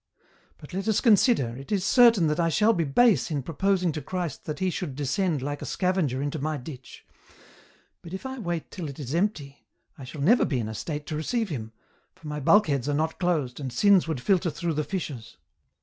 [0.57, 4.01] But let us consider, it is certain that I shall be base in proposing to
[4.01, 7.05] Christ that He should descend like a scavenger into my ditch;
[8.01, 9.67] but if I wait till it is empty,
[9.99, 11.71] I shall never be in a state to receive Him,
[12.15, 15.37] for my bulkheads are not closed, and sins would filter through the fissures.